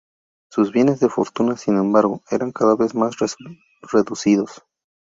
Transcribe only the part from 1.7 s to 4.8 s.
embargo, eran cada vez más reducidos.